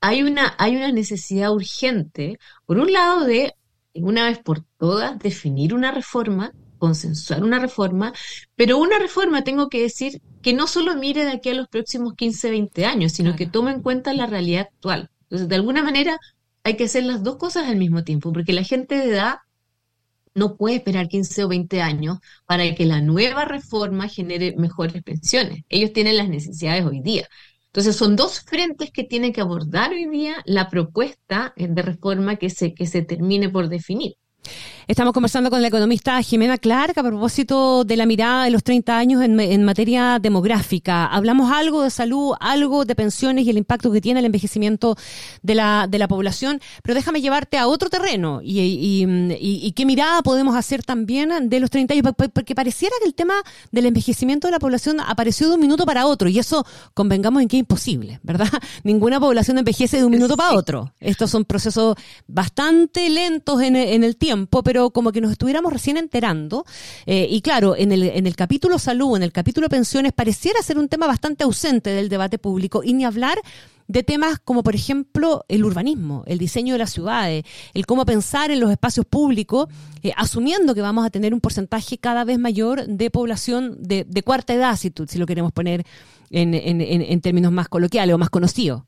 hay 0.00 0.22
una, 0.22 0.54
hay 0.58 0.76
una 0.76 0.92
necesidad 0.92 1.52
urgente, 1.52 2.38
por 2.66 2.78
un 2.78 2.92
lado, 2.92 3.24
de 3.24 3.54
una 3.94 4.26
vez 4.26 4.38
por 4.38 4.62
todas 4.78 5.18
definir 5.18 5.74
una 5.74 5.90
reforma, 5.90 6.52
consensuar 6.78 7.42
una 7.42 7.58
reforma, 7.58 8.12
pero 8.54 8.78
una 8.78 8.98
reforma, 8.98 9.42
tengo 9.42 9.68
que 9.68 9.82
decir, 9.82 10.20
que 10.42 10.52
no 10.52 10.66
solo 10.66 10.94
mire 10.96 11.24
de 11.24 11.32
aquí 11.32 11.48
a 11.48 11.54
los 11.54 11.68
próximos 11.68 12.14
15, 12.14 12.50
20 12.50 12.86
años, 12.86 13.12
sino 13.12 13.34
que 13.34 13.46
tome 13.46 13.72
en 13.72 13.82
cuenta 13.82 14.14
la 14.14 14.26
realidad 14.26 14.68
actual. 14.70 15.10
Entonces, 15.22 15.48
de 15.48 15.56
alguna 15.56 15.82
manera, 15.82 16.18
hay 16.68 16.76
que 16.76 16.84
hacer 16.84 17.04
las 17.04 17.22
dos 17.22 17.38
cosas 17.38 17.66
al 17.66 17.76
mismo 17.76 18.04
tiempo, 18.04 18.30
porque 18.30 18.52
la 18.52 18.62
gente 18.62 18.98
de 18.98 19.06
edad 19.06 19.36
no 20.34 20.56
puede 20.58 20.76
esperar 20.76 21.08
15 21.08 21.44
o 21.44 21.48
20 21.48 21.80
años 21.80 22.18
para 22.44 22.74
que 22.74 22.84
la 22.84 23.00
nueva 23.00 23.46
reforma 23.46 24.06
genere 24.06 24.54
mejores 24.54 25.02
pensiones. 25.02 25.64
Ellos 25.70 25.94
tienen 25.94 26.18
las 26.18 26.28
necesidades 26.28 26.84
hoy 26.84 27.00
día. 27.00 27.26
Entonces 27.68 27.96
son 27.96 28.16
dos 28.16 28.40
frentes 28.40 28.90
que 28.90 29.02
tiene 29.02 29.32
que 29.32 29.40
abordar 29.40 29.92
hoy 29.92 30.08
día 30.10 30.42
la 30.44 30.68
propuesta 30.68 31.54
de 31.56 31.80
reforma 31.80 32.36
que 32.36 32.50
se, 32.50 32.74
que 32.74 32.86
se 32.86 33.00
termine 33.00 33.48
por 33.48 33.70
definir. 33.70 34.16
Estamos 34.88 35.12
conversando 35.12 35.50
con 35.50 35.60
la 35.60 35.68
economista 35.68 36.22
Jimena 36.22 36.56
Clark 36.56 36.98
a 36.98 37.02
propósito 37.02 37.84
de 37.84 37.94
la 37.98 38.06
mirada 38.06 38.44
de 38.44 38.50
los 38.50 38.62
30 38.62 38.96
años 38.96 39.22
en, 39.22 39.62
materia 39.62 40.18
demográfica. 40.18 41.04
Hablamos 41.04 41.52
algo 41.52 41.82
de 41.82 41.90
salud, 41.90 42.34
algo 42.40 42.86
de 42.86 42.94
pensiones 42.94 43.44
y 43.44 43.50
el 43.50 43.58
impacto 43.58 43.92
que 43.92 44.00
tiene 44.00 44.20
el 44.20 44.26
envejecimiento 44.26 44.96
de 45.42 45.54
la, 45.54 45.86
de 45.88 45.98
la 45.98 46.08
población, 46.08 46.60
pero 46.82 46.94
déjame 46.94 47.20
llevarte 47.20 47.58
a 47.58 47.66
otro 47.66 47.90
terreno 47.90 48.40
y, 48.42 48.60
y, 49.38 49.72
qué 49.72 49.84
mirada 49.84 50.22
podemos 50.22 50.56
hacer 50.56 50.82
también 50.82 51.50
de 51.50 51.60
los 51.60 51.68
30 51.68 51.92
años, 51.92 52.06
porque 52.32 52.54
pareciera 52.54 52.94
que 53.02 53.08
el 53.08 53.14
tema 53.14 53.34
del 53.70 53.84
envejecimiento 53.84 54.48
de 54.48 54.52
la 54.52 54.58
población 54.58 55.00
apareció 55.00 55.48
de 55.48 55.56
un 55.56 55.60
minuto 55.60 55.84
para 55.84 56.06
otro 56.06 56.30
y 56.30 56.38
eso 56.38 56.64
convengamos 56.94 57.42
en 57.42 57.48
que 57.48 57.56
es 57.58 57.60
imposible, 57.60 58.20
¿verdad? 58.22 58.48
Ninguna 58.84 59.20
población 59.20 59.58
envejece 59.58 59.98
de 59.98 60.04
un 60.04 60.12
minuto 60.12 60.34
para 60.34 60.54
otro. 60.54 60.94
Estos 60.98 61.30
son 61.30 61.44
procesos 61.44 61.94
bastante 62.26 63.10
lentos 63.10 63.60
en, 63.60 63.76
en 63.76 64.02
el 64.02 64.16
tiempo, 64.16 64.37
pero 64.46 64.90
como 64.90 65.12
que 65.12 65.20
nos 65.20 65.32
estuviéramos 65.32 65.72
recién 65.72 65.96
enterando. 65.96 66.64
Eh, 67.06 67.26
y 67.30 67.40
claro, 67.40 67.76
en 67.76 67.92
el, 67.92 68.04
en 68.04 68.26
el 68.26 68.36
capítulo 68.36 68.78
salud, 68.78 69.16
en 69.16 69.22
el 69.22 69.32
capítulo 69.32 69.68
pensiones, 69.68 70.12
pareciera 70.12 70.62
ser 70.62 70.78
un 70.78 70.88
tema 70.88 71.06
bastante 71.06 71.44
ausente 71.44 71.90
del 71.90 72.08
debate 72.08 72.38
público 72.38 72.82
y 72.84 72.92
ni 72.92 73.04
hablar 73.04 73.38
de 73.88 74.02
temas 74.02 74.38
como, 74.38 74.62
por 74.62 74.74
ejemplo, 74.74 75.44
el 75.48 75.64
urbanismo, 75.64 76.22
el 76.26 76.38
diseño 76.38 76.74
de 76.74 76.78
las 76.78 76.92
ciudades, 76.92 77.44
el 77.72 77.86
cómo 77.86 78.04
pensar 78.04 78.50
en 78.50 78.60
los 78.60 78.70
espacios 78.70 79.06
públicos, 79.06 79.66
eh, 80.02 80.12
asumiendo 80.14 80.74
que 80.74 80.82
vamos 80.82 81.06
a 81.06 81.10
tener 81.10 81.32
un 81.32 81.40
porcentaje 81.40 81.96
cada 81.96 82.24
vez 82.24 82.38
mayor 82.38 82.86
de 82.86 83.10
población 83.10 83.78
de, 83.80 84.04
cuarta 84.22 84.52
edad, 84.52 84.76
si, 84.76 84.92
si 85.08 85.18
lo 85.18 85.24
queremos 85.24 85.52
poner 85.52 85.84
en, 86.30 86.52
en, 86.52 86.80
en, 86.82 87.20
términos 87.22 87.50
más 87.50 87.68
coloquiales 87.68 88.14
o 88.14 88.18
más 88.18 88.28
conocidos. 88.28 88.82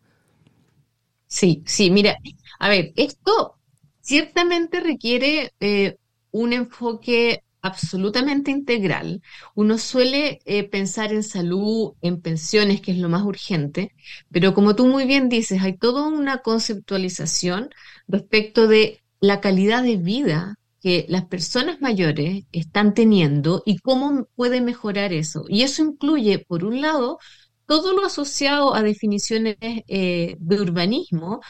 Sí, 1.26 1.62
sí, 1.64 1.90
mira, 1.90 2.18
a 2.58 2.68
ver, 2.68 2.92
esto 2.96 3.59
ciertamente 4.00 4.80
requiere 4.80 5.52
eh, 5.60 5.96
un 6.30 6.52
enfoque 6.52 7.42
absolutamente 7.62 8.50
integral. 8.50 9.22
Uno 9.54 9.76
suele 9.78 10.40
eh, 10.44 10.64
pensar 10.68 11.12
en 11.12 11.22
salud, 11.22 11.92
en 12.00 12.20
pensiones, 12.20 12.80
que 12.80 12.92
es 12.92 12.98
lo 12.98 13.08
más 13.08 13.22
urgente, 13.22 13.92
pero 14.30 14.54
como 14.54 14.74
tú 14.74 14.86
muy 14.86 15.04
bien 15.04 15.28
dices, 15.28 15.62
hay 15.62 15.76
toda 15.76 16.08
una 16.08 16.38
conceptualización 16.38 17.70
respecto 18.08 18.66
de 18.66 19.00
la 19.20 19.40
calidad 19.40 19.82
de 19.82 19.96
vida 19.96 20.56
que 20.82 21.04
las 21.08 21.26
personas 21.26 21.82
mayores 21.82 22.44
están 22.52 22.94
teniendo 22.94 23.62
y 23.66 23.78
cómo 23.78 24.26
puede 24.34 24.62
mejorar 24.62 25.12
eso. 25.12 25.44
Y 25.48 25.62
eso 25.62 25.84
incluye, 25.84 26.38
por 26.38 26.64
un 26.64 26.80
lado, 26.80 27.18
todo 27.66 27.92
lo 27.92 28.06
asociado 28.06 28.74
a 28.74 28.82
definiciones 28.82 29.56
eh, 29.60 30.36
de 30.38 30.60
urbanismo, 30.60 31.40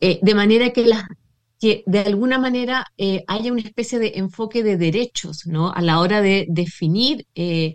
de 0.00 0.34
manera 0.34 0.70
que 0.70 0.84
las 0.84 1.04
que 1.62 1.84
de 1.86 2.00
alguna 2.00 2.40
manera 2.40 2.86
eh, 2.98 3.22
haya 3.28 3.52
una 3.52 3.60
especie 3.60 4.00
de 4.00 4.14
enfoque 4.16 4.64
de 4.64 4.76
derechos, 4.76 5.46
¿no? 5.46 5.70
A 5.72 5.80
la 5.80 6.00
hora 6.00 6.20
de 6.20 6.46
definir 6.48 7.28
eh, 7.36 7.74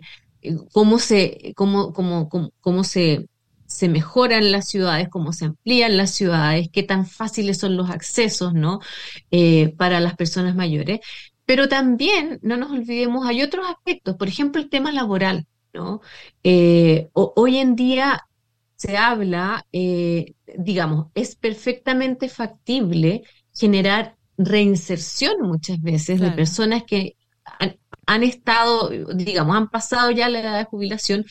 cómo 0.72 0.98
se, 0.98 1.54
cómo, 1.56 1.94
cómo, 1.94 2.28
cómo, 2.60 2.84
se 2.84 3.28
se 3.64 3.88
mejoran 3.88 4.52
las 4.52 4.68
ciudades, 4.68 5.08
cómo 5.08 5.32
se 5.32 5.46
amplían 5.46 5.96
las 5.96 6.10
ciudades, 6.10 6.68
qué 6.70 6.82
tan 6.82 7.06
fáciles 7.06 7.58
son 7.58 7.78
los 7.78 7.88
accesos, 7.88 8.52
¿no? 8.52 8.80
Eh, 9.30 9.74
para 9.78 10.00
las 10.00 10.16
personas 10.16 10.54
mayores. 10.54 11.00
Pero 11.46 11.66
también, 11.68 12.40
no 12.42 12.58
nos 12.58 12.70
olvidemos, 12.70 13.26
hay 13.26 13.42
otros 13.42 13.66
aspectos, 13.70 14.16
por 14.16 14.28
ejemplo, 14.28 14.60
el 14.60 14.68
tema 14.68 14.92
laboral, 14.92 15.46
¿no? 15.72 16.02
Eh, 16.44 17.08
hoy 17.14 17.56
en 17.56 17.74
día 17.74 18.22
se 18.76 18.98
habla, 18.98 19.66
eh, 19.72 20.34
digamos, 20.58 21.06
es 21.14 21.36
perfectamente 21.36 22.28
factible 22.28 23.22
generar 23.58 24.16
reinserción 24.36 25.40
muchas 25.42 25.80
veces 25.80 26.20
de 26.20 26.30
personas 26.30 26.84
que 26.86 27.16
han, 28.06 28.22
estado, 28.22 28.90
digamos, 29.14 29.56
han 29.56 29.68
pasado 29.68 30.10
ya 30.10 30.28
la 30.28 30.40
edad 30.40 30.58
de 30.58 30.64
jubilación 30.64 31.24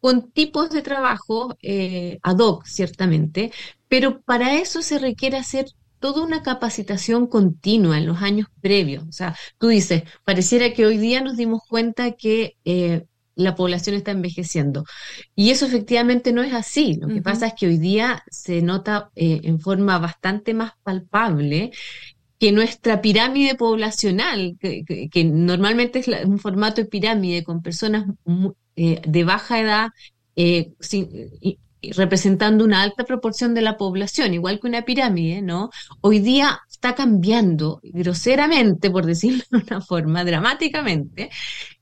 con 0.00 0.30
tipos 0.32 0.70
de 0.70 0.82
trabajo 0.82 1.56
eh, 1.62 2.18
ad 2.22 2.38
hoc, 2.38 2.66
ciertamente, 2.66 3.52
pero 3.88 4.20
para 4.22 4.54
eso 4.54 4.82
se 4.82 4.98
requiere 4.98 5.36
hacer 5.36 5.66
toda 5.98 6.22
una 6.22 6.42
capacitación 6.42 7.26
continua 7.26 7.96
en 7.96 8.06
los 8.06 8.20
años 8.20 8.48
previos. 8.60 9.04
O 9.08 9.12
sea, 9.12 9.34
tú 9.58 9.68
dices, 9.68 10.02
pareciera 10.24 10.72
que 10.74 10.84
hoy 10.84 10.98
día 10.98 11.22
nos 11.22 11.36
dimos 11.36 11.62
cuenta 11.66 12.12
que 12.12 12.56
eh, 12.64 13.06
la 13.36 13.54
población 13.54 13.96
está 13.96 14.12
envejeciendo. 14.12 14.84
Y 15.34 15.50
eso 15.50 15.66
efectivamente 15.66 16.32
no 16.32 16.42
es 16.42 16.52
así. 16.52 16.98
Lo 17.00 17.08
que 17.08 17.22
pasa 17.22 17.48
es 17.48 17.54
que 17.54 17.66
hoy 17.66 17.78
día 17.78 18.22
se 18.30 18.62
nota 18.62 19.10
eh, 19.14 19.40
en 19.44 19.60
forma 19.60 19.98
bastante 19.98 20.54
más 20.54 20.72
palpable 20.82 21.72
que 22.38 22.52
nuestra 22.52 23.00
pirámide 23.00 23.54
poblacional, 23.54 24.56
que, 24.60 25.24
normalmente 25.24 26.00
es 26.00 26.08
un 26.26 26.38
formato 26.38 26.82
de 26.82 26.88
pirámide 26.88 27.44
con 27.44 27.62
personas 27.62 28.06
eh, 28.76 29.00
de 29.06 29.24
baja 29.24 29.60
edad, 29.60 29.88
eh, 30.36 30.72
representando 31.92 32.64
una 32.64 32.82
alta 32.82 33.04
proporción 33.04 33.54
de 33.54 33.62
la 33.62 33.76
población, 33.76 34.34
igual 34.34 34.60
que 34.60 34.68
una 34.68 34.82
pirámide, 34.82 35.42
¿no? 35.42 35.70
Hoy 36.00 36.20
día 36.20 36.60
está 36.70 36.94
cambiando 36.94 37.80
groseramente, 37.82 38.90
por 38.90 39.06
decirlo 39.06 39.44
de 39.50 39.58
una 39.58 39.80
forma, 39.80 40.24
dramáticamente, 40.24 41.30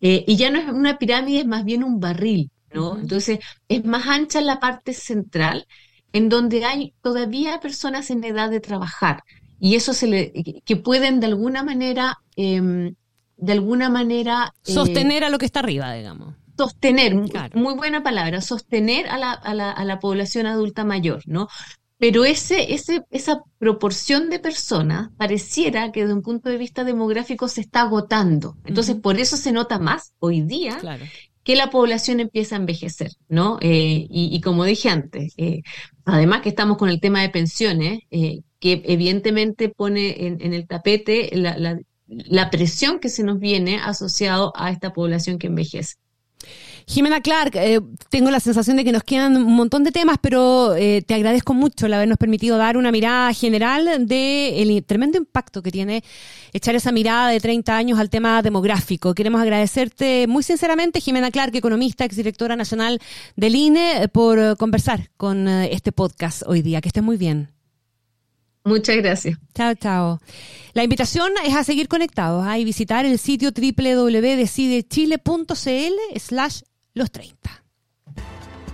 eh, 0.01 0.25
y 0.27 0.37
ya 0.37 0.51
no 0.51 0.59
es 0.59 0.69
una 0.69 0.99
pirámide, 0.99 1.41
es 1.41 1.47
más 1.47 1.65
bien 1.65 1.85
un 1.85 2.01
barril, 2.01 2.51
¿no? 2.73 2.99
Entonces, 2.99 3.39
es 3.69 3.85
más 3.85 4.07
ancha 4.07 4.41
la 4.41 4.61
parte 4.61 4.95
central, 4.95 5.67
en 6.13 6.29
donde 6.29 6.65
hay 6.65 6.95
todavía 7.03 7.61
personas 7.61 8.11
en 8.11 8.23
edad 8.25 8.51
de 8.51 8.61
trabajar 8.61 9.23
y 9.65 9.77
eso 9.77 9.95
se 9.95 10.09
le, 10.09 10.33
que 10.65 10.75
pueden 10.75 11.21
de 11.21 11.27
alguna 11.27 11.63
manera, 11.63 12.19
em, 12.35 12.97
de 13.37 13.53
alguna 13.53 13.89
manera... 13.91 14.53
Eh, 14.67 14.73
sostener 14.73 15.23
a 15.23 15.31
lo 15.31 15.39
que 15.39 15.47
está 15.47 15.61
arriba, 15.61 15.95
digamos. 15.95 16.35
Sostener, 16.57 17.15
muy 17.15 17.75
buena 17.75 18.03
palabra, 18.03 18.41
sostener 18.41 19.09
a 19.09 19.19
la, 19.19 19.33
a, 19.33 19.55
la, 19.55 19.71
a 19.71 19.85
la 19.85 19.99
población 19.99 20.47
adulta 20.47 20.85
mayor, 20.85 21.23
¿no? 21.27 21.49
Pero 22.03 22.25
ese, 22.25 22.75
ese, 22.75 23.05
esa 23.11 23.43
proporción 23.59 24.29
de 24.29 24.41
personas 24.41 25.11
pareciera 25.17 25.93
que 25.93 26.01
desde 26.01 26.15
un 26.15 26.23
punto 26.23 26.49
de 26.51 26.59
vista 26.59 26.83
demográfico 26.83 27.47
se 27.47 27.61
está 27.61 27.83
agotando. 27.83 28.57
Entonces, 28.65 28.97
por 28.97 29.21
eso 29.21 29.37
se 29.37 29.53
nota 29.53 29.79
más 29.79 30.13
hoy 30.19 30.41
día 30.43 30.81
que 31.45 31.55
la 31.55 31.71
población 31.71 32.19
empieza 32.19 32.57
a 32.57 32.59
envejecer, 32.59 33.13
¿no? 33.29 33.59
Eh, 33.61 34.07
y, 34.11 34.41
como 34.41 34.65
dije 34.65 34.89
antes, 34.89 35.35
eh, 35.37 35.63
además 36.05 36.41
que 36.41 36.49
estamos 36.49 36.77
con 36.77 36.89
el 36.89 37.01
tema 37.01 37.23
de 37.23 37.31
pensiones, 37.31 38.01
eh, 38.11 38.41
que 38.61 38.83
evidentemente 38.85 39.69
pone 39.69 40.27
en, 40.27 40.55
el 40.55 40.67
tapete 40.67 41.31
la, 41.37 42.51
presión 42.51 42.99
que 42.99 43.11
se 43.11 43.23
nos 43.23 43.39
viene 43.39 43.79
asociado 43.79 44.53
a 44.57 44.71
esta 44.71 44.93
población 44.93 45.39
que 45.39 45.49
envejece. 45.49 45.95
Jimena 46.87 47.21
Clark, 47.21 47.57
eh, 47.57 47.81
tengo 48.11 48.31
la 48.31 48.41
sensación 48.41 48.77
de 48.77 48.85
que 48.85 48.93
nos 48.93 49.03
quedan 49.03 49.37
un 49.37 49.55
montón 49.55 49.85
de 49.85 49.93
temas, 49.93 50.17
pero 50.21 50.75
eh, 50.75 51.03
te 51.07 51.15
agradezco 51.15 51.55
mucho 51.55 51.87
el 51.87 51.95
habernos 51.95 52.19
permitido 52.19 52.59
dar 52.59 52.77
una 52.77 52.91
mirada 52.91 53.33
general 53.33 54.07
del 54.07 54.85
tremendo 54.85 55.19
impacto 55.19 55.63
que 55.63 55.71
tiene 55.71 56.03
echar 56.53 56.75
esa 56.75 56.93
mirada 56.93 57.29
de 57.29 57.41
30 57.41 57.77
años 57.77 57.99
al 57.99 58.11
tema 58.11 58.43
demográfico. 58.43 59.15
Queremos 59.15 59.41
agradecerte 59.41 60.27
muy 60.27 60.43
sinceramente, 60.43 61.01
Jimena 61.01 61.31
Clark, 61.31 61.55
economista, 61.55 62.05
exdirectora 62.05 62.57
nacional 62.57 63.01
del 63.37 63.55
INE, 63.55 64.09
por 64.09 64.57
conversar 64.57 65.11
con 65.17 65.49
eh, 65.49 65.73
este 65.73 65.93
podcast 65.93 66.43
hoy 66.47 66.63
día. 66.63 66.81
Que 66.81 66.89
estés 66.89 67.03
muy 67.03 67.17
bien. 67.17 67.52
Muchas 68.65 68.97
gracias. 68.97 69.39
Chao, 69.55 69.75
chao. 69.75 70.21
La 70.73 70.85
invitación 70.85 71.33
es 71.45 71.55
a 71.55 71.65
seguir 71.65 71.89
conectados 71.89 72.45
¿ah? 72.47 72.59
y 72.59 72.65
visitar 72.65 73.05
el 73.05 73.19
sitio 73.19 73.51
www.decidechile.cl 73.51 76.19
slash 76.19 76.63
los 76.95 77.11
30. 77.11 77.63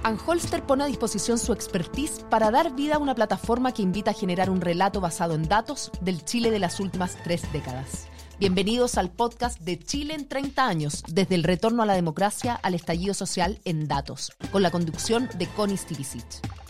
Anholster 0.04 0.62
pone 0.62 0.84
a 0.84 0.86
disposición 0.86 1.38
su 1.38 1.52
expertise 1.52 2.24
para 2.30 2.50
dar 2.50 2.74
vida 2.74 2.96
a 2.96 2.98
una 2.98 3.14
plataforma 3.14 3.72
que 3.72 3.82
invita 3.82 4.12
a 4.12 4.14
generar 4.14 4.48
un 4.48 4.60
relato 4.60 5.00
basado 5.00 5.34
en 5.34 5.48
datos 5.48 5.90
del 6.00 6.24
Chile 6.24 6.50
de 6.50 6.58
las 6.58 6.80
últimas 6.80 7.16
tres 7.24 7.42
décadas. 7.52 8.06
Bienvenidos 8.38 8.96
al 8.96 9.10
podcast 9.10 9.60
de 9.60 9.78
Chile 9.78 10.14
en 10.14 10.28
30 10.28 10.64
años, 10.64 11.02
desde 11.08 11.34
el 11.34 11.42
retorno 11.42 11.82
a 11.82 11.86
la 11.86 11.94
democracia 11.94 12.54
al 12.54 12.74
estallido 12.74 13.12
social 13.12 13.58
en 13.64 13.88
datos, 13.88 14.32
con 14.52 14.62
la 14.62 14.70
conducción 14.70 15.28
de 15.36 15.48
Connie 15.48 15.76
Stivicic. 15.76 16.67